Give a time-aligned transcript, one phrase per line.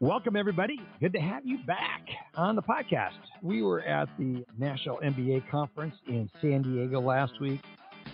[0.00, 0.78] Welcome, everybody.
[1.00, 2.02] Good to have you back
[2.34, 3.14] on the podcast.
[3.40, 7.62] We were at the National MBA Conference in San Diego last week.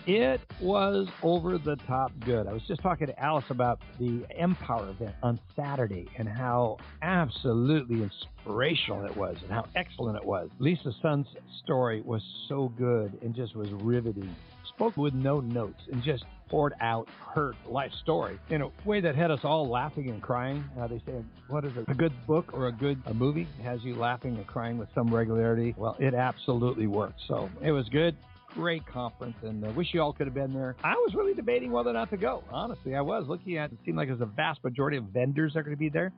[0.07, 2.47] It was over the top good.
[2.47, 8.01] I was just talking to Alice about the Empower event on Saturday and how absolutely
[8.01, 10.49] inspirational it was and how excellent it was.
[10.59, 11.27] Lisa Sun's
[11.65, 14.33] story was so good and just was riveting
[14.83, 19.15] spoke with no notes and just poured out her life story in a way that
[19.15, 20.63] had us all laughing and crying.
[20.79, 21.85] Uh, they say, what is it?
[21.87, 25.13] A good book or a good a movie has you laughing and crying with some
[25.13, 25.73] regularity.
[25.77, 27.19] Well, it absolutely worked.
[27.27, 28.15] So it was good
[28.49, 30.75] great conference and uh, wish you all could have been there.
[30.83, 32.43] I was really debating whether or not to go.
[32.51, 35.61] Honestly, I was looking at it seemed like there's a vast majority of vendors that
[35.61, 36.13] are going to be there.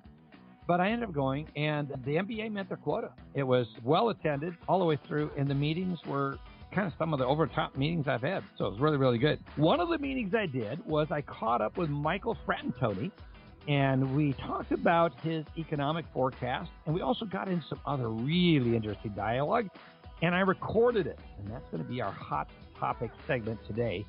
[0.68, 3.12] But I ended up going, and the MBA met their quota.
[3.36, 6.40] It was well attended all the way through, and the meetings were
[6.74, 8.44] kind of some of the over top meetings I've had.
[8.58, 9.40] So it was really, really good.
[9.56, 13.12] One of the meetings I did was I caught up with Michael Fratantoni
[13.68, 18.76] and we talked about his economic forecast and we also got in some other really
[18.76, 19.68] interesting dialogue
[20.22, 21.20] and I recorded it.
[21.40, 22.50] And that's going to be our hot
[22.80, 24.06] topic segment today.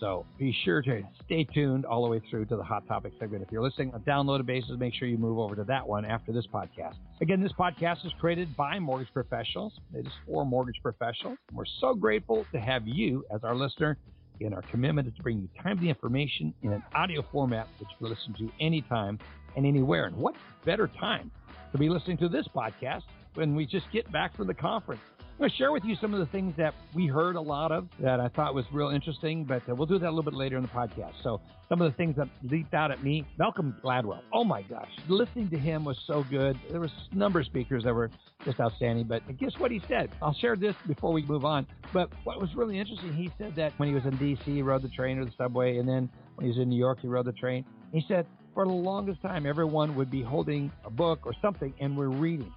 [0.00, 3.42] So be sure to stay tuned all the way through to the Hot Topic segment.
[3.42, 6.32] If you're listening on downloaded basis, make sure you move over to that one after
[6.32, 6.94] this podcast.
[7.20, 9.74] Again, this podcast is created by mortgage professionals.
[9.94, 11.36] It is for mortgage professionals.
[11.52, 13.98] We're so grateful to have you as our listener.
[14.40, 17.96] And our commitment is to bring you timely information in an audio format that you
[17.98, 19.18] can listen to anytime
[19.54, 20.06] and anywhere.
[20.06, 20.34] And what
[20.64, 21.30] better time
[21.72, 23.02] to be listening to this podcast
[23.34, 25.02] when we just get back from the conference?
[25.40, 27.72] I'm going to share with you some of the things that we heard a lot
[27.72, 30.34] of that I thought was real interesting, but uh, we'll do that a little bit
[30.34, 31.14] later in the podcast.
[31.22, 34.20] So some of the things that leaped out at me, Malcolm Gladwell.
[34.34, 36.58] Oh my gosh, listening to him was so good.
[36.70, 38.10] There was a number of speakers that were
[38.44, 40.10] just outstanding, but guess what he said?
[40.20, 41.66] I'll share this before we move on.
[41.90, 44.82] But what was really interesting, he said that when he was in D.C., he rode
[44.82, 47.24] the train or the subway, and then when he was in New York, he rode
[47.24, 47.64] the train.
[47.94, 51.96] He said for the longest time, everyone would be holding a book or something, and
[51.96, 52.52] we're reading.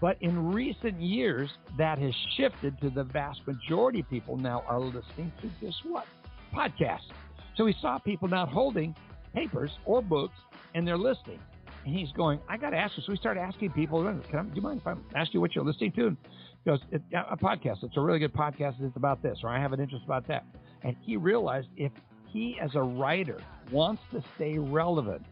[0.00, 4.80] But in recent years, that has shifted to the vast majority of people now are
[4.80, 6.06] listening to this what?
[6.54, 7.10] Podcasts.
[7.56, 8.94] So we saw people not holding
[9.34, 10.36] papers or books
[10.74, 11.40] and they're listening.
[11.84, 13.02] And he's going, I got to ask you.
[13.04, 15.54] So we started asking people, Can I, do you mind if I ask you what
[15.54, 16.08] you're listening to?
[16.08, 16.16] And
[16.64, 16.80] he goes,
[17.14, 17.82] a podcast.
[17.82, 18.74] It's a really good podcast.
[18.80, 20.44] It's about this, or I have an interest about that.
[20.82, 21.92] And he realized if
[22.26, 23.40] he, as a writer,
[23.72, 25.22] wants to stay relevant,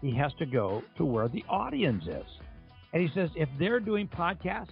[0.00, 2.26] he has to go to where the audience is.
[2.94, 4.70] And he says, if they're doing podcasts,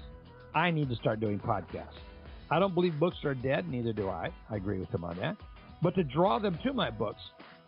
[0.55, 1.99] I need to start doing podcasts.
[2.51, 4.31] I don't believe books are dead, neither do I.
[4.49, 5.37] I agree with him on that.
[5.83, 7.21] But to draw them to my books,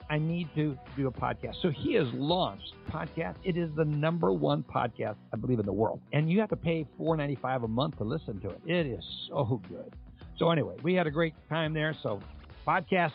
[0.09, 1.61] I need to do a podcast.
[1.63, 3.37] So he has launched podcast.
[3.43, 6.01] It is the number one podcast, I believe, in the world.
[6.13, 8.61] And you have to pay four ninety five a month to listen to it.
[8.67, 9.93] It is so good.
[10.39, 11.97] So anyway, we had a great time there.
[12.03, 12.21] So
[12.67, 13.13] podcasts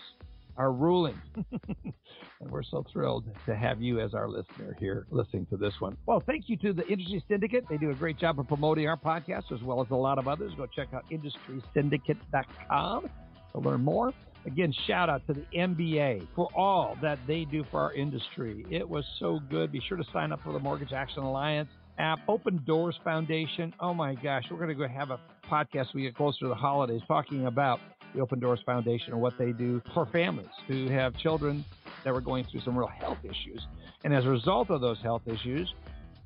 [0.59, 1.19] are ruling.
[1.51, 5.97] and we're so thrilled to have you as our listener here listening to this one.
[6.05, 7.63] Well, thank you to the Industry Syndicate.
[7.69, 10.27] They do a great job of promoting our podcast as well as a lot of
[10.27, 10.51] others.
[10.57, 13.09] Go check out industrysyndicate.com
[13.53, 14.13] to learn more.
[14.45, 18.65] Again, shout out to the MBA for all that they do for our industry.
[18.69, 19.71] It was so good.
[19.71, 23.73] Be sure to sign up for the Mortgage Action Alliance app, Open Doors Foundation.
[23.79, 25.19] Oh my gosh, we're going to go have a
[25.49, 27.79] podcast we get closer to the holidays talking about
[28.13, 31.63] the Open Doors Foundation and what they do for families who have children
[32.03, 33.65] that were going through some real health issues.
[34.03, 35.73] And as a result of those health issues,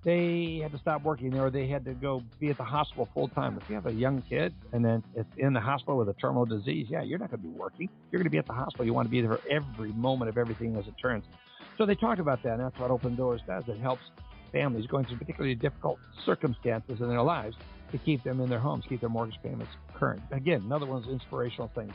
[0.03, 3.29] they had to stop working or they had to go be at the hospital full
[3.29, 3.57] time.
[3.61, 6.45] If you have a young kid and then it's in the hospital with a terminal
[6.45, 7.89] disease, yeah, you're not going to be working.
[8.11, 8.85] You're going to be at the hospital.
[8.85, 11.23] You want to be there for every moment of everything as it turns.
[11.77, 13.63] So they talked about that, and that's what Open Doors does.
[13.67, 14.03] It helps
[14.51, 17.55] families going through particularly difficult circumstances in their lives
[17.93, 20.21] to keep them in their homes, keep their mortgage payments current.
[20.31, 21.93] Again, another one of those inspirational things.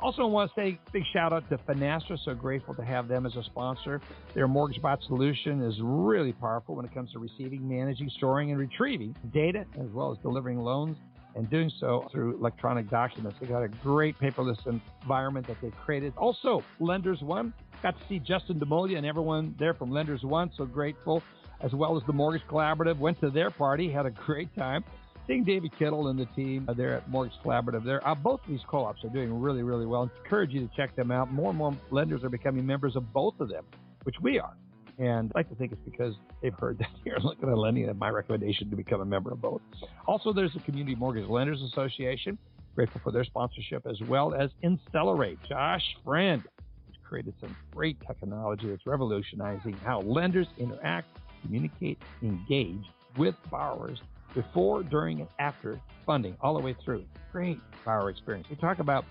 [0.00, 2.16] Also, I want to say big shout out to Finastra.
[2.24, 4.00] So grateful to have them as a sponsor.
[4.32, 8.60] Their mortgage bot solution is really powerful when it comes to receiving, managing, storing, and
[8.60, 10.96] retrieving data, as well as delivering loans
[11.34, 13.38] and doing so through electronic documents.
[13.40, 14.58] They got a great paperless
[15.02, 16.12] environment that they've created.
[16.16, 17.52] Also, Lenders One.
[17.82, 20.50] Got to see Justin Demola and everyone there from Lenders One.
[20.56, 21.22] So grateful
[21.60, 22.98] as well as the Mortgage Collaborative.
[22.98, 24.84] Went to their party, had a great time.
[25.28, 28.48] Seeing David Kittle and the team uh, there at Mortgage Collaborative, there, uh, both of
[28.48, 30.10] these co-ops are doing really, really well.
[30.10, 31.30] I encourage you to check them out.
[31.30, 33.64] More and more lenders are becoming members of both of them,
[34.04, 34.54] which we are.
[34.98, 37.98] And I like to think it's because they've heard that here Lykken on Lending and
[37.98, 39.60] my recommendation to become a member of both.
[40.06, 42.38] Also, there's the Community Mortgage Lenders Association.
[42.74, 45.36] Grateful for their sponsorship as well as Insellerate.
[45.46, 52.82] Josh Friend has created some great technology that's revolutionizing how lenders interact, communicate, engage
[53.18, 53.98] with borrowers
[54.34, 57.04] before, during, and after funding, all the way through.
[57.32, 58.46] Great power experience.
[58.50, 59.04] We talk about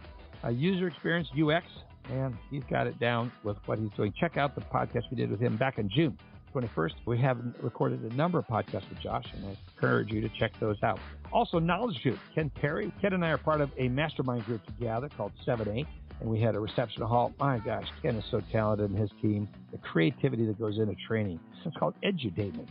[0.43, 1.65] uh, user experience, UX,
[2.11, 4.13] and he's got it down with what he's doing.
[4.19, 6.17] Check out the podcast we did with him back in June
[6.53, 6.93] 21st.
[7.05, 10.51] We have recorded a number of podcasts with Josh, and I encourage you to check
[10.59, 10.99] those out.
[11.31, 12.17] Also, Knowledge Coop.
[12.33, 12.91] Ken Perry.
[13.01, 15.85] Ken and I are part of a mastermind group together called 7A,
[16.19, 17.33] and we had a reception hall.
[17.39, 19.47] My gosh, Ken is so talented and his team.
[19.71, 21.39] The creativity that goes into training.
[21.65, 22.67] It's called edutainment.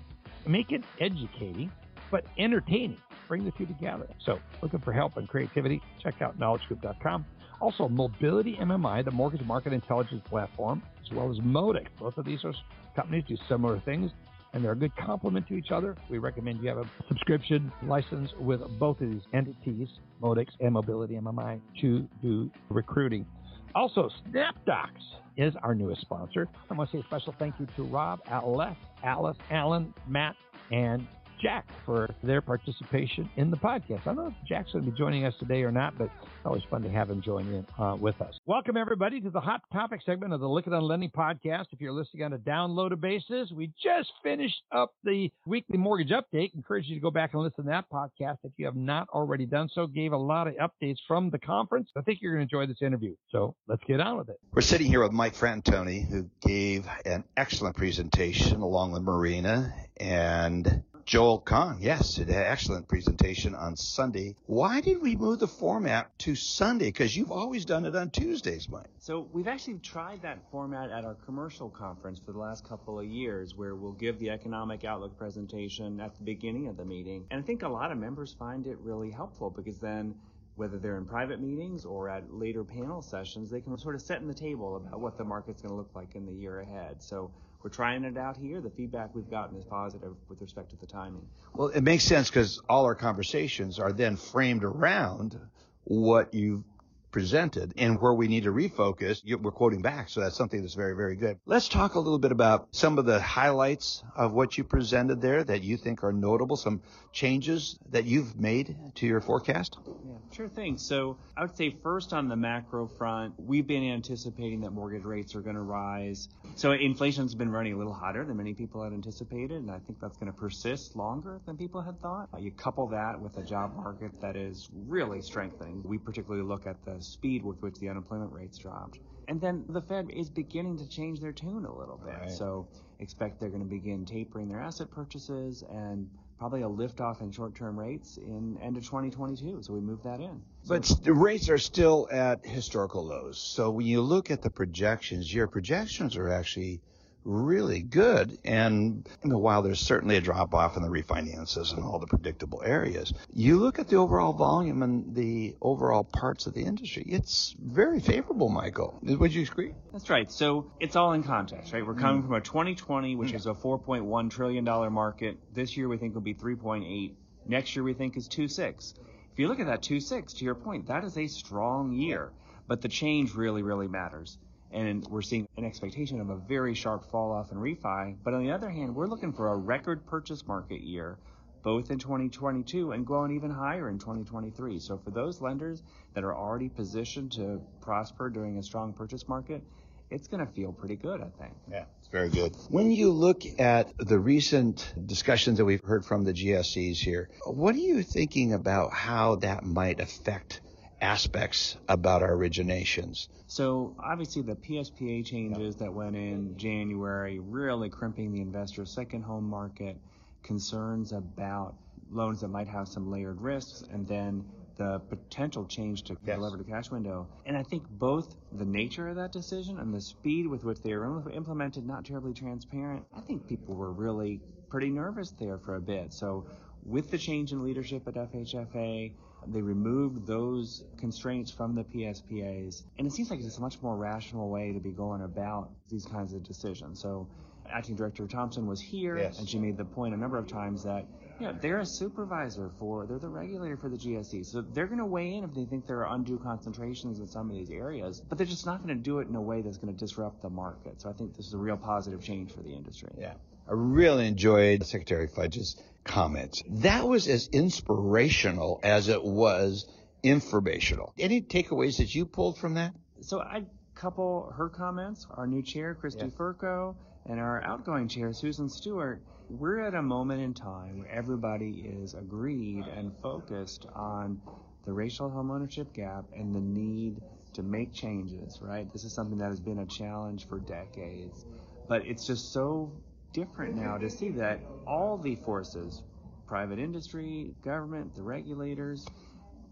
[0.47, 1.71] Make it educating,
[2.11, 2.99] but entertaining.
[3.29, 4.07] Bring the two together.
[4.25, 5.83] So, looking for help and creativity?
[6.03, 7.25] Check out knowledgecoop.com.
[7.61, 11.87] Also, Mobility MMI, the mortgage market intelligence platform, as well as Modex.
[11.99, 12.53] Both of these are
[12.95, 14.11] companies do similar things,
[14.53, 15.97] and they're a good complement to each other.
[16.11, 19.89] We recommend you have a subscription license with both of these entities,
[20.23, 23.27] Modex and Mobility MMI, to do recruiting.
[23.75, 24.89] Also, SnapDocs
[25.37, 26.49] is our newest sponsor.
[26.71, 30.35] I want to say a special thank you to Rob, Alice, Alice, Alan, Matt,
[30.71, 31.07] and
[31.41, 34.01] Jack for their participation in the podcast.
[34.03, 36.45] I don't know if Jack's going to be joining us today or not, but it's
[36.45, 38.39] always fun to have him join in uh, with us.
[38.47, 41.67] Welcome, everybody, to the Hot Topic segment of the Lykken on Lending podcast.
[41.73, 46.55] If you're listening on a downloaded basis, we just finished up the weekly mortgage update.
[46.55, 49.47] Encourage you to go back and listen to that podcast if you have not already
[49.47, 49.87] done so.
[49.87, 51.91] Gave a lot of updates from the conference.
[51.97, 53.15] I think you're going to enjoy this interview.
[53.31, 54.41] So let's get on with it.
[54.53, 60.83] We're sitting here with Mike Fratantoni, who gave an excellent presentation along with Marina and
[61.07, 64.35] Joel Kan, yes, an excellent presentation on Sunday.
[64.47, 66.87] Why did we move the format to Sunday?
[66.87, 68.89] Because you've always done it on Tuesdays, Mike.
[68.99, 73.07] So we've actually tried that format at our commercial conference for the last couple of
[73.07, 77.25] years, where we'll give the economic outlook presentation at the beginning of the meeting.
[77.31, 80.13] And I think a lot of members find it really helpful because then
[80.57, 84.21] whether they're in private meetings or at later panel sessions, they can sort of set
[84.23, 87.01] in the table about what the market's going to look like in the year ahead.
[87.01, 87.31] So
[87.63, 88.61] we're trying it out here.
[88.61, 91.27] The feedback we've gotten is positive with respect to the timing.
[91.55, 95.39] Well, it makes sense because all our conversations are then framed around
[95.85, 96.65] what you've
[97.11, 100.09] presented and where we need to refocus, we're quoting back.
[100.09, 101.39] So that's something that's very, very good.
[101.47, 105.43] Let's talk a little bit about some of the highlights of what you presented there
[105.45, 106.83] that you think are notable, some
[107.13, 109.79] changes that you've made to your forecast.
[109.87, 110.77] Yeah, sure thing.
[110.77, 115.35] So I would say first on the macro front, we've been anticipating that mortgage rates
[115.35, 116.29] are going to rise.
[116.57, 120.01] So inflation's been running a little hotter than many people had anticipated, and I think
[120.01, 122.29] that's going to persist longer than people had thought.
[122.39, 125.83] You couple that with a job market that is really strengthening.
[125.85, 128.99] We particularly look at the speed with which the unemployment rates dropped.
[129.29, 132.15] And then the Fed is beginning to change their tune a little bit.
[132.15, 132.31] Right.
[132.31, 132.69] So
[133.01, 136.09] expect they're going to begin tapering their asset purchases and
[136.39, 139.63] probably a lift off in short term rates in end of 2022.
[139.63, 140.43] So we move that in.
[140.69, 143.39] But the rates are still at historical lows.
[143.39, 146.81] So when you look at the projections, your projections are actually
[147.27, 148.39] really good.
[148.45, 152.07] And you know, while there's certainly a drop off in the refinances and all the
[152.07, 157.03] predictable areas, you look at the overall volume and the overall parts of the industry,
[157.07, 158.99] it's very favorable, Michael.
[159.03, 159.75] Would you agree?
[159.93, 160.31] That's right.
[160.31, 161.85] So it's all in context, right?
[161.85, 162.27] We're coming mm.
[162.27, 163.35] from a 2020, which mm.
[163.35, 165.37] is a 4.1 trillion dollar market.
[165.53, 167.15] This year we think will be 3.8.
[167.49, 168.95] Next year we think is 2.6.
[169.33, 172.33] If you look at that 2.6, to your point, that is a strong year.
[172.69, 174.39] But the change really, really matters
[174.73, 178.17] and we're seeing an expectation of a very sharp fall off in refi.
[178.23, 181.19] But on the other hand, we're looking for a record purchase market year,
[181.63, 184.79] both in 2022 and going even higher in 2023.
[184.79, 185.83] So for those lenders
[186.15, 189.63] that are already positioned to prosper during a strong purchase market,
[190.11, 191.55] it's going to feel pretty good, I think.
[191.71, 192.55] Yeah, it's very good.
[192.69, 197.75] When you look at the recent discussions that we've heard from the GSEs here, what
[197.75, 200.61] are you thinking about how that might affect
[201.01, 203.29] aspects about our originations.
[203.47, 209.49] So obviously the PSPA changes that went in January really crimping the investor second home
[209.49, 209.97] market,
[210.43, 211.75] concerns about
[212.11, 214.45] loans that might have some layered risks, and then
[214.77, 216.37] the potential change to yes.
[216.37, 217.27] the lever to cash window.
[217.47, 220.95] And I think both the nature of that decision and the speed with which they
[220.95, 223.05] were implemented, not terribly transparent.
[223.17, 226.13] I think people were really pretty nervous there for a bit.
[226.13, 226.47] So
[226.85, 229.13] with the change in leadership at FHFA,
[229.49, 233.97] they removed those constraints from the PSPAs, and it seems like it's a much more
[233.97, 237.01] rational way to be going about these kinds of decisions.
[237.01, 237.29] So,
[237.71, 239.39] Acting Director Thompson was here, yes.
[239.39, 241.05] and she made the point a number of times that
[241.41, 244.47] Yeah, they're a supervisor for, they're the regulator for the GSE.
[244.47, 247.51] So they're going to weigh in if they think there are undue concentrations in some
[247.51, 249.77] of these areas, but they're just not going to do it in a way that's
[249.77, 251.01] going to disrupt the market.
[251.03, 253.11] So I think this is a real positive change for the industry.
[253.19, 253.35] Yeah.
[253.69, 256.63] I really enjoyed Secretary Fudge's comments.
[256.69, 259.87] That was as inspirational as it was
[260.23, 261.13] informational.
[261.19, 262.95] Any takeaways that you pulled from that?
[263.23, 263.65] So I
[263.97, 266.27] couple her comments, our new chair, Kristy yeah.
[266.27, 266.95] Fercho,
[267.25, 269.21] and our outgoing chair, Susan Stewart.
[269.49, 274.41] We're at a moment in time where everybody is agreed and focused on
[274.85, 277.21] the racial homeownership gap and the need
[277.55, 278.93] to make changes, right?
[278.93, 281.45] This is something that has been a challenge for decades.
[281.89, 282.93] But it's just so
[283.37, 286.03] different now to see that all the forces,
[286.47, 289.07] private industry, government, the regulators,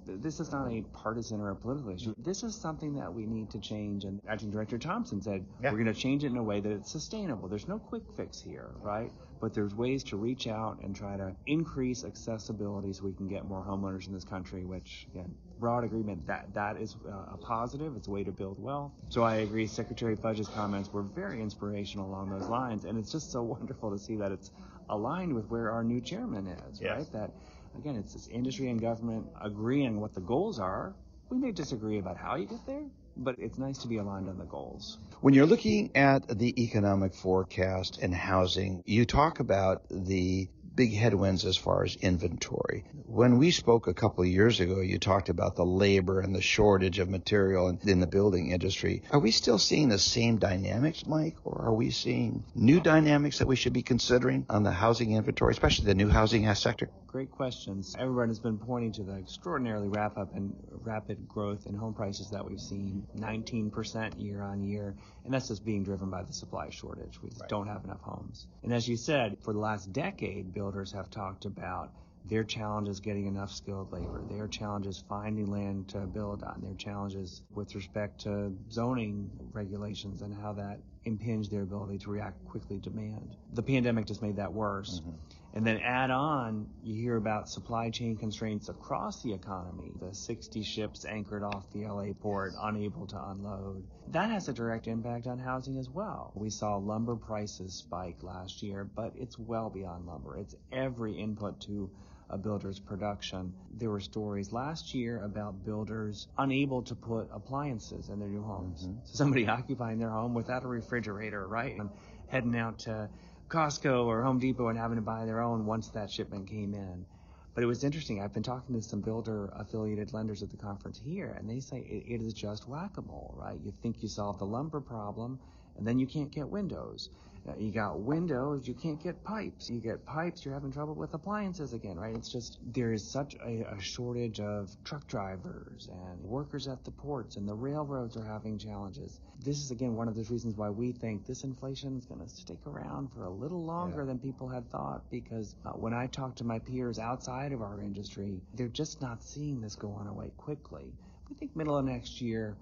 [0.07, 2.15] this is not a partisan or a political issue.
[2.19, 4.05] This is something that we need to change.
[4.05, 5.71] And Acting Director Thompson said yeah.
[5.71, 7.49] we're going to change it in a way that it's sustainable.
[7.49, 9.11] There's no quick fix here, right?
[9.41, 13.47] But there's ways to reach out and try to increase accessibility so we can get
[13.47, 17.97] more homeowners in this country, which, again, broad agreement that that is uh, a positive.
[17.97, 18.93] It's a way to build wealth.
[19.09, 19.67] So I agree.
[19.67, 22.85] Secretary Fudge's comments were very inspirational along those lines.
[22.85, 24.51] And it's just so wonderful to see that it's
[24.89, 26.97] aligned with where our new chairman is, yes.
[26.97, 27.13] right?
[27.13, 27.31] That
[27.79, 30.95] again, it's this industry and government agreeing what the goals are.
[31.31, 32.85] We may disagree about how you get there,
[33.17, 34.99] but it's nice to be aligned on the goals.
[35.21, 41.45] When you're looking at the economic forecast and housing, you talk about the big headwinds
[41.45, 42.85] as far as inventory.
[43.07, 46.43] When we spoke a couple of years ago, you talked about the labor and the
[46.43, 49.03] shortage of material in, the building industry.
[49.11, 53.47] Are we still seeing the same dynamics, Mike, or are we seeing new dynamics that
[53.47, 56.91] we should be considering on the housing inventory, especially the new housing sector?
[57.07, 57.95] Great questions.
[57.99, 60.53] Everyone has been pointing to the extraordinarily wrap up and
[60.83, 65.65] rapid growth in home prices that we've seen, 19% year on year, and that's just
[65.65, 67.21] being driven by the supply shortage.
[67.23, 67.49] We right.
[67.49, 68.47] don't have enough homes.
[68.63, 71.91] And as you said, for the last decade, builders have talked about
[72.27, 77.43] their challenges getting enough skilled labor, their challenges finding land to build on, their challenges
[77.55, 82.91] with respect to zoning regulations and how that impinge their ability to react quickly to
[82.91, 83.37] demand.
[83.53, 85.01] The pandemic just made that worse.
[85.01, 85.11] Mm-hmm.
[85.55, 89.93] And then add on, you hear about supply chain constraints across the economy.
[90.01, 93.85] The 60 ships anchored off the LA port, unable to unload.
[94.09, 96.33] That has a direct impact on housing as well.
[96.35, 100.37] We saw lumber prices spike last year, but it's well beyond lumber.
[100.37, 101.89] It's every input to
[102.35, 103.55] a builder's production.
[103.79, 108.83] There were stories last year about builders unable to put appliances in their new homes.
[108.83, 108.99] Mm-hmm.
[109.05, 111.79] So somebody occupying their home without a refrigerator, right?
[111.79, 111.91] And
[112.27, 113.09] heading out to
[113.49, 117.07] Costco or Home Depot and having to buy their own once that shipment came in.
[117.55, 118.21] But it was interesting.
[118.21, 121.79] I've been talking to some builder affiliated lenders at the conference here, and they say
[121.79, 123.61] it, it is just whack a mole, right?
[123.65, 125.39] You think you solved the lumber problem,
[125.77, 127.11] and then you can't get windows.
[127.59, 129.69] You got windows, you can't get pipes.
[129.69, 132.17] You get pipes, you're having trouble with appliances again, right?
[132.17, 136.91] It's just, there is such a, a, shortage of truck drivers and workers at the
[136.91, 139.21] ports, and the railroads are having challenges.
[139.45, 142.29] This is, again, one of those reasons why we think this inflation is going to
[142.29, 144.07] stick around for a little longer yeah.
[144.07, 147.79] than people had thought, because uh, when I talk to my peers outside of our
[147.81, 150.95] industry, they're just not seeing this go on away quickly.
[151.29, 152.57] We think middle of next year,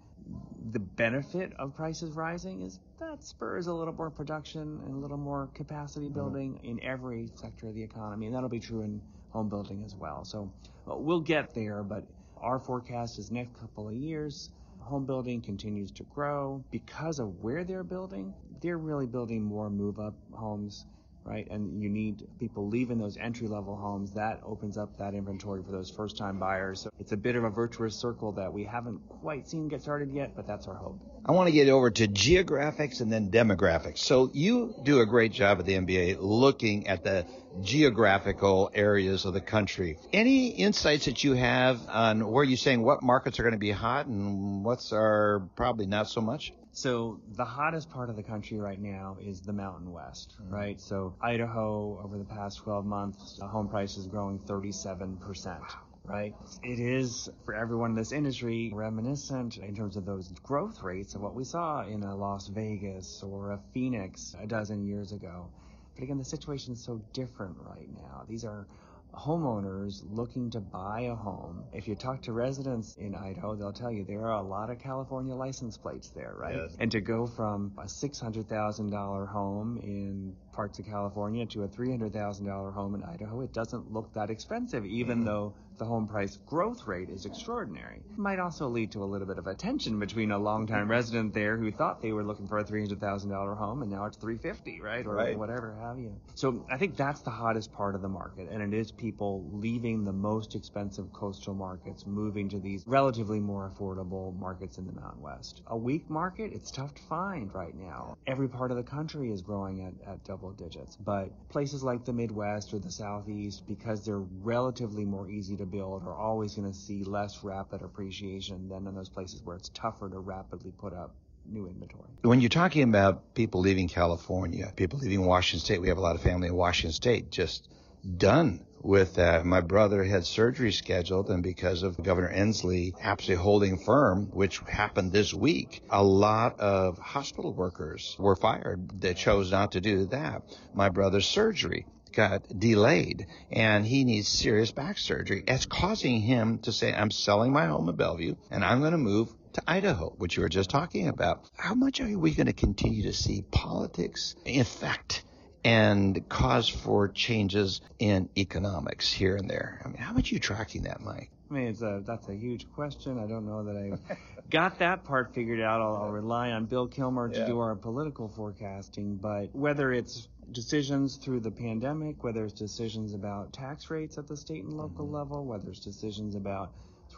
[0.73, 5.17] the benefit of prices rising is that spurs a little more production and a little
[5.17, 6.15] more capacity mm-hmm.
[6.15, 6.79] building mm-hmm.
[6.79, 10.25] in every sector of the economy, and that'll be true in home building as well.
[10.25, 10.51] So
[10.91, 12.05] uh, we'll get there, but
[12.37, 14.51] our forecast is next couple of years.
[14.81, 18.35] Home building continues to grow because of where they're building.
[18.61, 20.87] They're really building more move up homes
[21.25, 21.49] right?
[21.51, 24.13] And you need people leaving those entry level homes.
[24.13, 26.81] That opens up that inventory for those first time buyers.
[26.81, 30.13] So it's a bit of a virtuous circle that we haven't quite seen get started
[30.13, 30.99] yet, but that's our hope.
[31.25, 33.99] I want to get over to geographics and then demographics.
[33.99, 37.27] So you do a great job at the MBA looking at the
[37.61, 39.99] geographical areas of the country.
[40.13, 43.71] Any insights that you have on where you're saying what markets are going to be
[43.71, 46.53] hot and what's are probably not so much?
[46.73, 50.55] So the hottest part of the country right now is the Mountain West, mm-hmm.
[50.55, 50.81] right?
[50.81, 55.61] So Idaho over the past 12 months, home prices growing 37%.
[56.05, 56.35] Right.
[56.65, 61.21] It is for everyone in this industry reminiscent in terms of those growth rates of
[61.21, 65.47] what we saw in a Las Vegas or a Phoenix a dozen years ago.
[65.95, 68.25] But again, the situation is so different right now.
[68.29, 68.67] These are
[69.15, 71.65] homeowners looking to buy a home.
[71.73, 74.79] If you talk to residents in Idaho, they'll tell you there are a lot of
[74.79, 76.57] California license plates there, right?
[76.57, 76.77] Yes.
[76.79, 82.95] And to go from a $600,000 home in parts of California to a $300,000 home
[82.95, 85.27] in Idaho, it doesn't look that expensive, even mm-hmm.
[85.27, 88.03] though the home price growth rate is extraordinary.
[88.13, 91.35] It might also lead to a little bit of a tension between a longtime resident
[91.35, 95.05] there who thought they were looking for a $300,000 home and now it's 350, right?
[95.07, 95.37] Or right.
[95.37, 96.15] whatever have you.
[96.35, 100.05] So I think that's the hottest part of the market and it is people leaving
[100.05, 105.23] the most expensive coastal markets, moving to these relatively more affordable markets in the Mountain
[105.23, 105.63] West.
[105.69, 108.17] A weak market, it's tough to find right now.
[108.27, 112.13] Every part of the country is growing at, at double digits, but places like the
[112.13, 116.77] Midwest or the Southeast, because they're relatively more easy to build are always going to
[116.77, 121.15] see less rapid appreciation than in those places where it's tougher to rapidly put up
[121.47, 122.11] new inventory.
[122.23, 126.17] When you're talking about people leaving California, people leaving Washington State, we have a lot
[126.17, 127.69] of family in Washington State just
[128.17, 129.17] done with.
[129.45, 135.13] My brother had surgery scheduled, and because of Governor Inslee absolutely holding firm, which happened
[135.13, 140.43] this week, a lot of hospital workers were fired that chose not to do that.
[140.75, 145.43] My brother's surgery got delayed and he needs serious back surgery.
[145.49, 148.99] It's causing him to say, I'm selling my home in Bellevue and I'm going to
[148.99, 151.49] move to Idaho, which you were just talking about.
[151.57, 155.25] How much are we going to continue to see politics affect
[155.65, 159.81] and cause for changes in economics here and there?
[159.85, 161.31] I mean, how much are you tracking that, Mike?
[161.51, 163.19] I mean, it's a, that's a huge question.
[163.19, 164.17] I don't know that I
[164.51, 165.81] got that part figured out.
[165.81, 167.47] I'll, I'll rely on Bill Killmer to yeah.
[167.47, 169.17] do our political forecasting.
[169.17, 174.37] But whether it's decisions through the pandemic, whether it's decisions about tax rates at the
[174.37, 175.15] state and local mm-hmm.
[175.15, 176.73] level, whether it's decisions about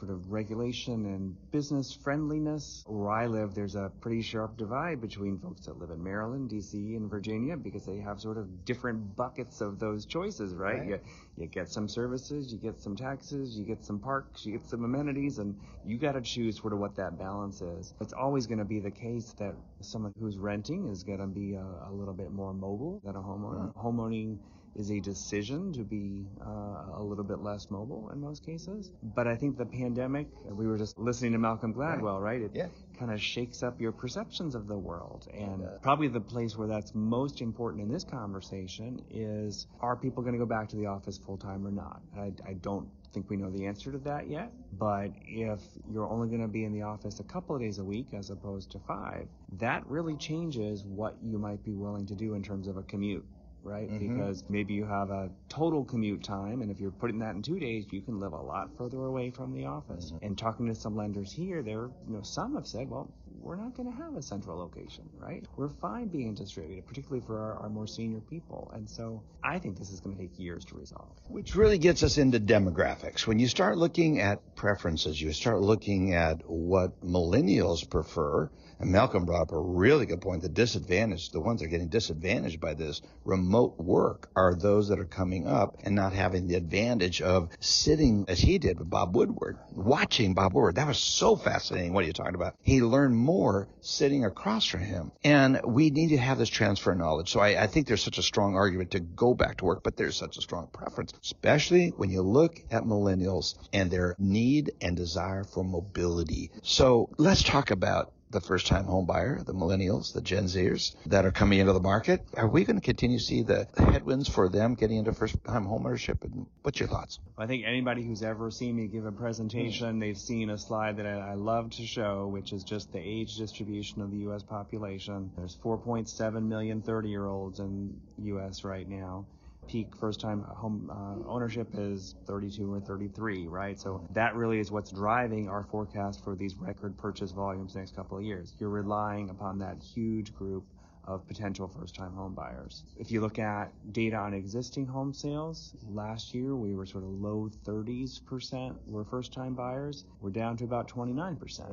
[0.04, 2.84] sort of regulation and business friendliness.
[2.86, 6.96] Where I live, there's a pretty sharp divide between folks that live in Maryland, D.C.,
[6.96, 10.78] and Virginia because they have sort of different buckets of those choices, right?
[10.78, 10.88] right.
[10.88, 11.00] You,
[11.36, 14.84] you get some services, you get some taxes, you get some parks, you get some
[14.84, 17.94] amenities, and you got to choose sort of what that balance is.
[18.00, 21.54] It's always going to be the case that someone who's renting is going to be
[21.54, 23.74] a, a, little bit more mobile than a homeowner.
[23.74, 23.84] Right.
[23.84, 24.38] Homeowning
[24.76, 28.90] is a decision to be uh, a little bit less mobile in most cases.
[29.02, 32.40] But I think the pandemic, we were just listening to Malcolm Gladwell, right?
[32.40, 32.66] It yeah.
[32.98, 35.28] kind of shakes up your perceptions of the world.
[35.32, 35.68] And yeah.
[35.82, 40.38] probably the place where that's most important in this conversation is are people going to
[40.38, 42.02] go back to the office full time or not?
[42.16, 44.50] I, I don't think we know the answer to that yet.
[44.76, 47.84] But if you're only going to be in the office a couple of days a
[47.84, 49.28] week as opposed to five,
[49.60, 53.24] that really changes what you might be willing to do in terms of a commute
[53.64, 53.90] right?
[53.90, 54.16] Mm-hmm.
[54.16, 57.58] Because maybe you have a total commute time, and if you're putting that in two
[57.58, 60.12] days, you can live a lot further away from the office.
[60.12, 60.26] Mm-hmm.
[60.26, 63.10] And talking to some lenders here, there, you know, some have said, well,
[63.44, 65.44] we're not going to have a central location, right?
[65.56, 68.70] We're fine being distributed, particularly for our, our more senior people.
[68.74, 71.10] And so I think this is going to take years to resolve.
[71.28, 73.26] Which really gets us into demographics.
[73.26, 79.26] When you start looking at preferences, you start looking at what millennials prefer, and Malcolm
[79.26, 80.40] brought up a really good point.
[80.40, 84.98] The disadvantage, the ones that are getting disadvantaged by this remote work are those that
[84.98, 89.14] are coming up and not having the advantage of sitting as he did with Bob
[89.14, 90.76] Woodward, watching Bob Woodward.
[90.76, 91.92] That was so fascinating.
[91.92, 92.54] What are you talking about?
[92.62, 93.33] He learned more
[93.80, 95.12] sitting across from him.
[95.22, 97.30] And we need to have this transfer of knowledge.
[97.30, 99.96] So I, I think there's such a strong argument to go back to work, but
[99.96, 104.96] there's such a strong preference, especially when you look at millennials and their need and
[104.96, 106.50] desire for mobility.
[106.62, 111.24] So let's talk about the first time home buyer, the millennials, the Gen Zers that
[111.24, 112.26] are coming into the market.
[112.36, 115.64] Are we going to continue to see the headwinds for them getting into first time
[115.64, 116.22] home ownership?
[116.24, 117.20] And what's your thoughts?
[117.38, 121.06] I think anybody who's ever seen me give a presentation, they've seen a slide that
[121.06, 124.42] I, I love to show, which is just the age distribution of the U.S.
[124.42, 125.30] population.
[125.36, 128.64] There's 4.7 million 30 year olds in U.S.
[128.64, 129.26] right now
[129.66, 133.78] peak first time home uh, ownership is 32 or 33, right?
[133.78, 138.18] So that really is what's driving our forecast for these record purchase volumes next couple
[138.18, 138.54] of years.
[138.58, 140.64] You're relying upon that huge group
[141.06, 142.84] of potential first time home buyers.
[142.96, 147.10] If you look at data on existing home sales, last year we were sort of
[147.10, 150.04] low 30s percent were first time buyers.
[150.20, 151.68] We're down to about 29 percent,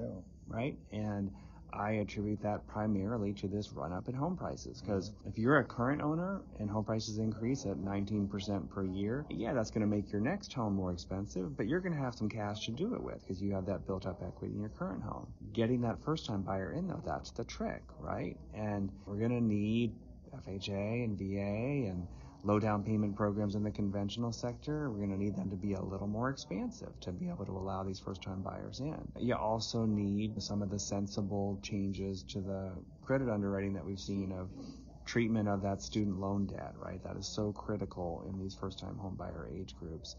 [0.48, 0.78] right?
[0.92, 1.32] And
[1.74, 4.82] I attribute that primarily to this run up in home prices.
[4.82, 9.54] Because if you're a current owner and home prices increase at 19% per year, yeah,
[9.54, 12.30] that's going to make your next home more expensive, but you're going to have some
[12.30, 15.02] cash to do it with because you have that built up equity in your current
[15.04, 15.28] home.
[15.54, 18.38] Getting that first time buyer in though, that's the trick, right?
[18.54, 19.94] And we're going to need
[20.48, 22.08] FHA and VA and
[22.44, 25.74] low down payment programs in the conventional sector, we're going to need them to be
[25.74, 29.00] a little more expansive to be able to allow these first time buyers in.
[29.20, 32.72] You also need some of the sensible changes to the
[33.04, 34.50] credit underwriting that we've seen of
[35.06, 37.04] treatment of that student loan debt, right?
[37.04, 40.16] That is so critical in these first time home buyer age groups.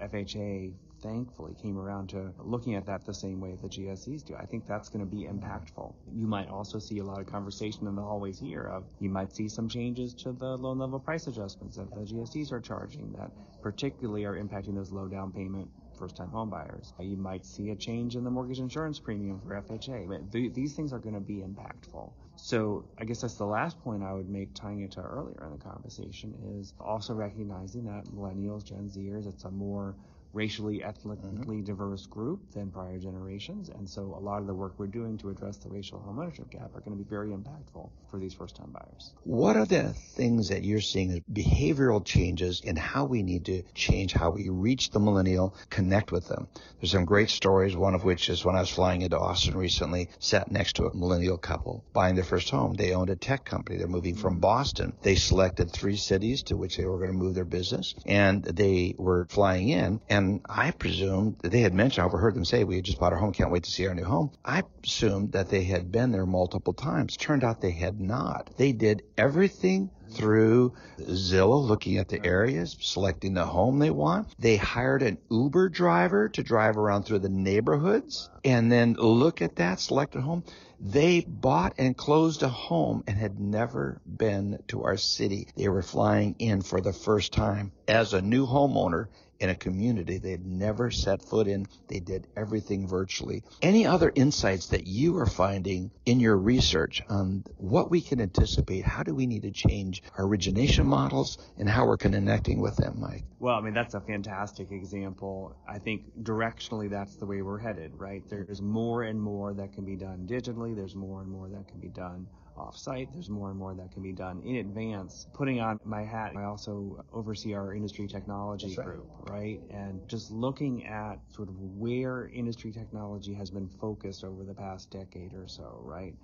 [0.00, 0.72] FHA
[1.06, 4.34] thankfully came around to looking at that the same way the GSEs do.
[4.34, 5.94] I think that's going to be impactful.
[6.12, 9.34] You might also see a lot of conversation in the hallways here of you might
[9.34, 13.30] see some changes to the loan level price adjustments that the GSEs are charging that
[13.62, 16.92] particularly are impacting those low down payment first time home buyers.
[17.00, 20.54] You might see a change in the mortgage insurance premium for FHA.
[20.54, 22.12] these things are going to be impactful.
[22.36, 25.58] So I guess that's the last point I would make tying it to earlier in
[25.58, 29.94] the conversation is also recognizing that millennials, Gen Zers, it's a more
[30.36, 31.64] racially, ethnically mm-hmm.
[31.64, 33.70] diverse group than prior generations.
[33.70, 36.76] And so a lot of the work we're doing to address the racial homeownership gap
[36.76, 39.14] are going to be very impactful for these first time buyers.
[39.24, 43.62] What are the things that you're seeing as behavioral changes in how we need to
[43.74, 46.48] change how we reach the millennial, connect with them?
[46.80, 50.10] There's some great stories, one of which is when I was flying into Austin recently,
[50.18, 52.74] sat next to a millennial couple buying their first home.
[52.74, 53.78] They owned a tech company.
[53.78, 54.40] They're moving from mm-hmm.
[54.40, 54.92] Boston.
[55.00, 58.94] They selected three cities to which they were going to move their business and they
[58.98, 62.76] were flying in and and I presumed they had mentioned, I overheard them say, we
[62.76, 64.32] had just bought our home, can't wait to see our new home.
[64.44, 67.16] I assumed that they had been there multiple times.
[67.16, 68.50] Turned out they had not.
[68.56, 74.28] They did everything through Zillow, looking at the areas, selecting the home they want.
[74.38, 79.56] They hired an Uber driver to drive around through the neighborhoods and then look at
[79.56, 80.44] that, selected home.
[80.80, 85.48] They bought and closed a home and had never been to our city.
[85.56, 89.06] They were flying in for the first time as a new homeowner
[89.40, 91.66] in a community they had never set foot in.
[91.88, 93.42] They did everything virtually.
[93.62, 98.84] Any other insights that you are finding in your research on what we can anticipate?
[98.84, 103.00] How do we need to change our origination models and how we're connecting with them,
[103.00, 103.24] Mike?
[103.38, 105.54] Well, I mean, that's a fantastic example.
[105.68, 108.22] I think directionally that's the way we're headed, right?
[108.28, 110.74] There's more and more that can be done digitally.
[110.74, 113.08] There's more and more that can be done off-site.
[113.12, 115.26] There's more and more that can be done in advance.
[115.32, 118.86] Putting on my hat, I also oversee our industry technology right.
[118.86, 119.60] group, right?
[119.70, 124.90] And just looking at sort of where industry technology has been focused over the past
[124.90, 126.14] decade or so, right?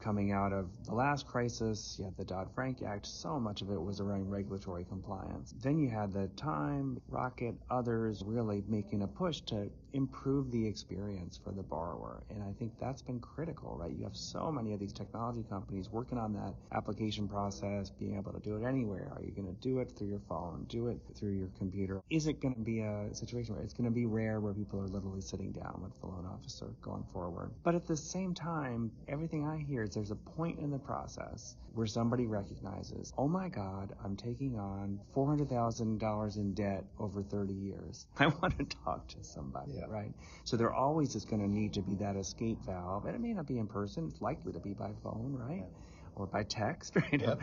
[0.00, 3.80] coming out of the last crisis, you had the Dodd-Frank Act, so much of it
[3.80, 5.54] was around regulatory compliance.
[5.62, 11.38] Then you had the Time, Rocket, others really making a push to improve the experience
[11.42, 12.22] for the borrower.
[12.30, 13.90] And I think that's been critical, right?
[13.90, 18.32] You have so many of these technology companies working on that application process, being able
[18.32, 19.12] to do it anywhere.
[19.14, 22.00] Are you going to do it through your phone, do it through your computer?
[22.10, 24.80] Is it going to be a situation where it's going to be rare where people
[24.80, 27.50] are literally sitting down with the loan officer going forward?
[27.62, 31.56] But at the same time, everything I hear is there's a point in the process
[31.74, 38.06] where somebody recognizes, oh my God, I'm taking on $400,000 in debt over 30 years.
[38.18, 39.79] I want to talk to somebody, yeah.
[39.88, 40.12] Right?
[40.44, 43.06] So there always is going to need to be that escape valve.
[43.06, 45.62] And it may not be in person, it's likely to be by phone, right?
[45.62, 46.14] Yeah.
[46.16, 47.20] Or by text, right?
[47.20, 47.40] Yep.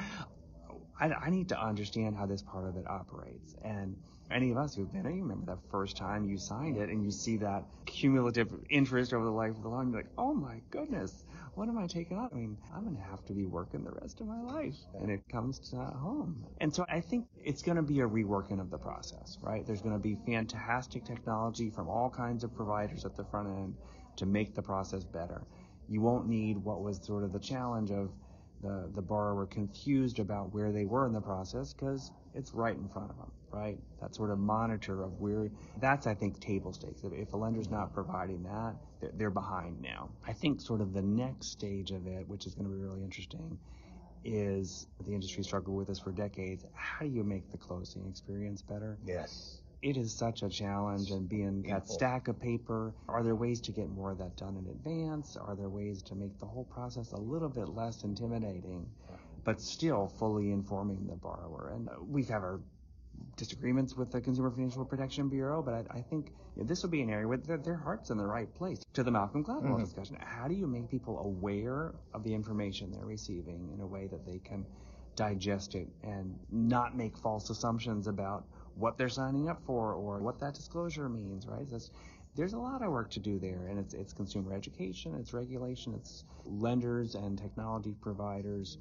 [1.00, 3.56] I, I need to understand how this part of it operates.
[3.64, 3.98] And
[4.30, 7.12] any of us who've been, you remember that first time you signed it and you
[7.12, 11.24] see that cumulative interest over the life of the loan, you're like, oh my goodness,
[11.58, 12.30] what am I taking on?
[12.32, 15.10] I mean, I'm going to have to be working the rest of my life and
[15.10, 16.46] it comes to home.
[16.62, 19.66] And so I think it's going to be a reworking of the process, right?
[19.66, 23.76] There's going to be fantastic technology from all kinds of providers at the front end
[24.18, 25.42] to make the process better.
[25.90, 28.12] You won't need what was sort of the challenge of
[28.62, 32.88] the, the borrower confused about where they were in the process because it's right in
[32.90, 33.80] front of them, right?
[34.00, 35.50] That sort of monitor of where,
[35.82, 37.02] that's, I think, table stakes.
[37.04, 40.10] If, a lender's not providing that, they're, they're behind now.
[40.26, 43.04] I think sort of the next stage of it, which is going to be really
[43.04, 43.58] interesting,
[44.24, 46.64] is the industry struggled with this for decades.
[46.74, 48.98] How do you make the closing experience better?
[49.06, 49.62] Yes.
[49.82, 52.94] It is such a challenge and being that stack of paper.
[53.08, 55.38] Are there ways to get more of that done in advance?
[55.38, 58.88] Are there ways to make the whole process a little bit less intimidating?
[59.48, 61.72] But still fully informing the borrower.
[61.74, 62.60] And we've had our
[63.38, 66.90] disagreements with the Consumer Financial Protection Bureau, but I, I think you know, this will
[66.90, 68.80] be an area where their, their, heart's in the right place.
[68.96, 69.84] To the Malcolm Gladwell mm-hmm.
[69.86, 74.08] discussion, how do you make people aware of the information they're receiving in a way
[74.08, 74.66] that they can
[75.16, 78.44] digest it and not make false assumptions about
[78.76, 81.72] what they're signing up for or what that disclosure means, right?
[81.72, 81.90] That's,
[82.36, 85.94] there's a lot of work to do there, and it's, it's consumer education, it's regulation,
[85.94, 88.78] it's lenders and technology providers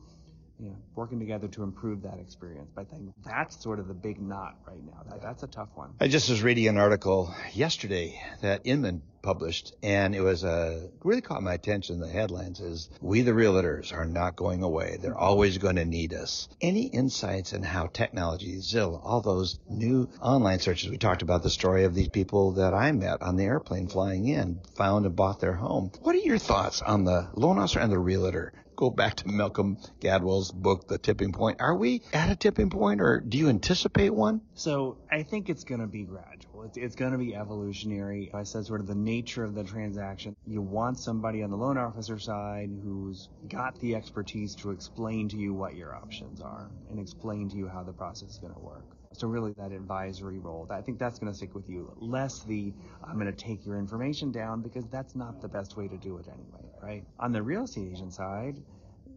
[0.59, 2.71] you know, working together to improve that experience.
[2.75, 5.03] But I think that's sort of the big knot right now.
[5.11, 5.91] That, that's a tough one.
[6.01, 11.21] I just was reading an article yesterday that Inman published, and it was uh, really
[11.21, 11.99] caught my attention.
[12.01, 14.99] The headlines is "We the Realtors are not going away.
[15.01, 20.09] They're always going to need us." Any insights in how technology, Zillow, all those new
[20.23, 20.91] online searches?
[20.91, 24.27] We talked about the story of these people that I met on the airplane flying
[24.27, 25.91] in, found and bought their home.
[26.01, 29.79] What are your thoughts on the loan officer and the realtor go back to Malcolm
[30.01, 31.61] Gladwell's book, The Tipping Point.
[31.61, 34.43] Are we at a tipping point, or do you anticipate one?
[34.55, 36.65] So I think it's going to be gradual.
[36.65, 38.31] It's, it's going to be evolutionary.
[38.35, 40.37] I said sort of the nature of the transaction.
[40.47, 45.37] You want somebody on the loan officer side who's got the expertise to explain to
[45.37, 48.61] you what your options are and explain to you how the process is going to
[48.61, 48.85] work.
[49.13, 51.91] So really that advisory role, I think that's going to stick with you.
[51.97, 55.89] Less the, I'm going to take your information down because that's not the best way
[55.89, 57.05] to do it anyway, right?
[57.19, 58.63] On the real estate agent side,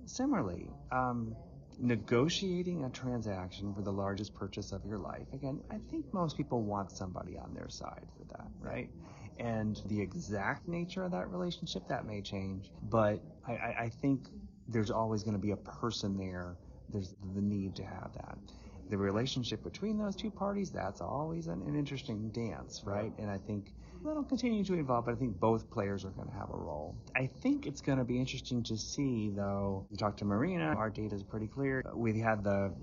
[0.06, 1.36] similarly, um,
[1.80, 5.28] negotiating a transaction for the largest purchase of your life.
[5.34, 8.90] Again, I think most people want somebody on their side for that, right?
[9.40, 14.28] And the exact nature of that relationship, that may change, but I, I, I think
[14.68, 16.58] there's always going to be a person there.
[16.90, 18.38] There's the need to have that
[18.90, 23.14] the relationship between those two parties, that's always an, an interesting dance, right?
[23.20, 23.72] And I think
[24.04, 26.96] that'll continue to evolve, but I think both players are going to have a role.
[27.16, 29.86] I think it's going to be interesting to see, though.
[29.90, 31.84] You talk to Marina, our data is pretty clear.
[31.94, 32.74] We had the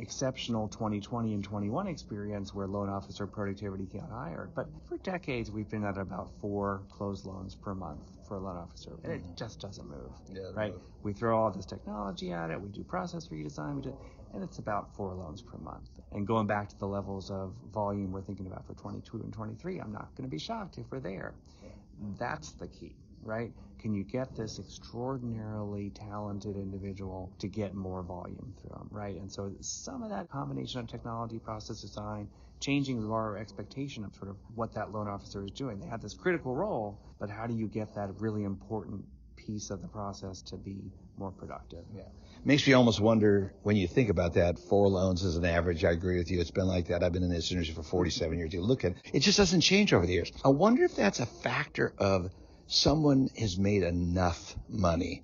[0.00, 4.48] exceptional 2020 and 21 experience where loan officer productivity got higher.
[4.54, 8.56] But for decades, we've been at about four closed loans per month for a loan
[8.56, 10.12] officer, and it just doesn't move.
[10.32, 10.72] Yeah, right?
[10.72, 10.80] No.
[11.02, 12.60] We throw all this technology at it.
[12.60, 13.76] We do process redesign.
[13.76, 13.96] We do
[14.34, 15.88] and it's about four loans per month.
[16.12, 19.78] And going back to the levels of volume we're thinking about for 22 and 23,
[19.78, 21.34] I'm not going to be shocked if we're there.
[22.18, 23.52] That's the key, right?
[23.78, 29.16] Can you get this extraordinarily talented individual to get more volume through them, right?
[29.16, 32.28] And so some of that combination of technology, process design,
[32.60, 35.80] changing our expectation of sort of what that loan officer is doing.
[35.80, 39.04] They have this critical role, but how do you get that really important
[39.46, 41.84] piece of the process to be more productive?
[41.94, 42.04] Yeah
[42.44, 44.58] makes me almost wonder when you think about that.
[44.58, 45.84] Four loans is an average.
[45.84, 46.40] I agree with you.
[46.40, 47.02] It's been like that.
[47.02, 48.52] I've been in this industry for 47 years.
[48.52, 50.32] You look at it, it just doesn't change over the years.
[50.44, 52.30] I wonder if that's a factor of
[52.66, 55.22] someone has made enough money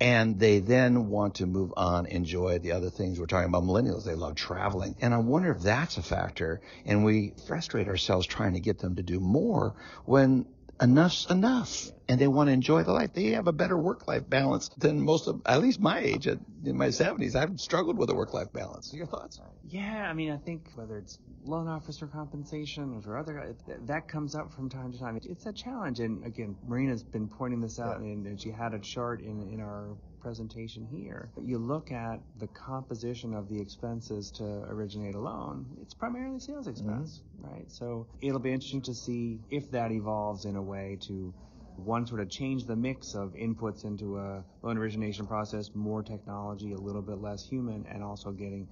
[0.00, 3.20] and they then want to move on, enjoy the other things.
[3.20, 4.04] We're talking about millennials.
[4.04, 4.96] They love traveling.
[5.00, 6.60] And I wonder if that's a factor.
[6.84, 10.46] And we frustrate ourselves trying to get them to do more when
[10.80, 13.12] enough's enough and they want to enjoy the life.
[13.12, 16.88] They have a better work-life balance than most of, at least my age, in my
[16.88, 17.34] 70s.
[17.34, 18.92] I've struggled with a work-life balance.
[18.94, 19.40] Your thoughts?
[19.68, 24.52] Yeah, I mean, I think whether it's loan officer compensation or other, that comes up
[24.52, 25.18] from time to time.
[25.24, 28.08] It's a challenge, and again, Marina's been pointing this out, yeah.
[28.08, 31.30] and, and she had a chart in in our presentation here.
[31.40, 36.66] You look at the composition of the expenses to originate a loan, it's primarily sales
[36.66, 37.54] expense, mm-hmm.
[37.54, 37.70] right?
[37.70, 41.32] So it'll be interesting to see if that evolves in a way to
[41.76, 46.72] one sort of change the mix of inputs into a loan origination process, more technology,
[46.72, 48.66] a little bit less human, and also getting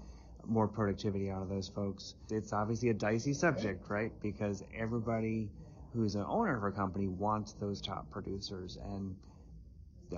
[0.46, 2.16] more productivity out of those folks.
[2.32, 4.10] It's obviously a dicey subject, right?
[4.20, 5.50] Because everybody
[5.92, 9.14] who's an owner of a company wants those top producers, and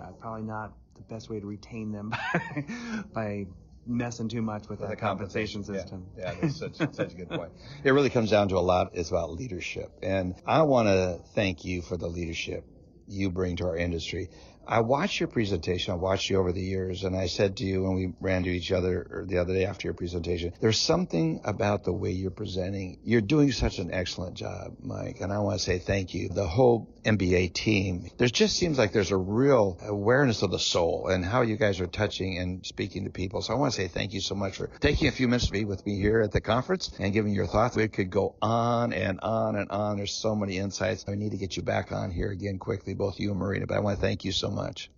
[0.00, 2.64] uh, probably not the best way to retain them by,
[3.12, 3.46] by
[3.86, 6.06] messing too much with, with the compensation, compensation system.
[6.16, 7.52] Yeah, yeah that's such, such a good point.
[7.84, 9.90] It really comes down to a lot is about leadership.
[10.02, 12.64] And I want to thank you for the leadership
[13.08, 14.28] you bring to our industry.
[14.68, 15.92] I watched your presentation.
[15.92, 18.50] I watched you over the years, and I said to you when we ran to
[18.50, 22.98] each other the other day after your presentation, there's something about the way you're presenting.
[23.04, 26.28] You're doing such an excellent job, Mike, and I want to say thank you.
[26.28, 31.08] The whole MBA team, there just seems like there's a real awareness of the soul
[31.08, 33.42] and how you guys are touching and speaking to people.
[33.42, 35.52] So I want to say thank you so much for taking a few minutes to
[35.52, 37.76] be with me here at the conference and giving your thoughts.
[37.76, 39.98] We could go on and on and on.
[39.98, 41.04] There's so many insights.
[41.06, 43.76] I need to get you back on here again quickly, both you and Marina, but
[43.76, 44.55] I want to thank you so much.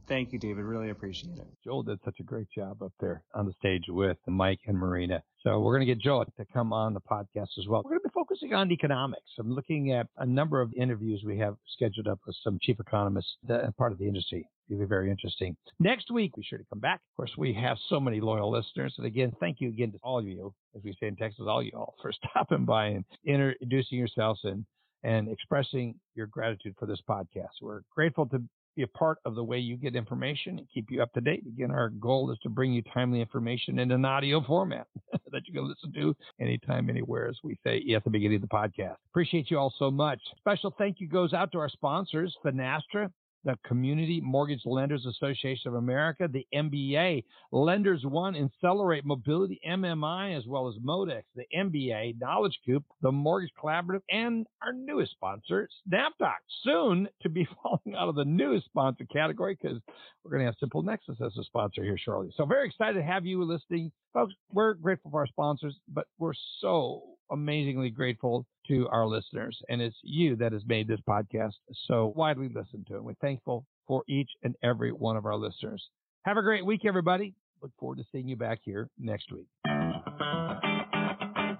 [0.08, 0.64] Thank you, David.
[0.64, 1.46] Really appreciate it.
[1.64, 5.22] Joel did such a great job up there on the stage with Mike and Marina.
[5.42, 7.82] So we're going to get Joel to come on the podcast as well.
[7.84, 9.30] We're going to be focusing on economics.
[9.38, 13.36] I'm looking at a number of interviews we have scheduled up with some chief economists
[13.46, 14.48] that part of the industry.
[14.68, 15.56] It'll be very interesting.
[15.78, 17.00] Next week, be sure to come back.
[17.12, 18.94] Of course, we have so many loyal listeners.
[18.98, 21.62] And again, thank you again to all of you, as we say in Texas, all
[21.62, 24.64] you all, for stopping by and introducing yourselves and
[25.04, 27.62] and expressing your gratitude for this podcast.
[27.62, 28.42] We're grateful to
[28.78, 31.42] be a part of the way you get information and keep you up to date.
[31.48, 34.86] Again, our goal is to bring you timely information in an audio format
[35.32, 38.46] that you can listen to anytime, anywhere, as we say at the beginning of the
[38.46, 38.94] podcast.
[39.10, 40.20] Appreciate you all so much.
[40.38, 43.10] Special thank you goes out to our sponsors, Finastra,
[43.44, 50.46] the Community Mortgage Lenders Association of America, the MBA, Lenders One, Insellerate Mobility, MMI, as
[50.46, 56.36] well as Modex, the MBA, Knowledge Coop, the Mortgage Collaborative, and our newest sponsor, SnapDoc.
[56.62, 59.78] Soon to be falling out of the newest sponsor category because
[60.24, 62.32] we're going to have Simple Nexus as a sponsor here shortly.
[62.36, 63.92] So very excited to have you listening.
[64.12, 69.60] Folks, we're grateful for our sponsors, but we're so amazingly grateful to our listeners.
[69.68, 71.54] And it's you that has made this podcast
[71.86, 72.96] so widely listened to.
[72.96, 75.82] And we're thankful for each and every one of our listeners.
[76.22, 77.34] Have a great week, everybody.
[77.62, 79.46] Look forward to seeing you back here next week.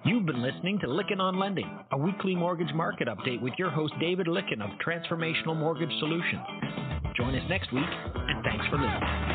[0.05, 3.93] You've been listening to Lykken on Lending, a weekly mortgage market update with your host
[3.99, 6.41] David Lykken of Transformational Mortgage Solutions.
[7.15, 9.28] Join us next week, and thanks for listening.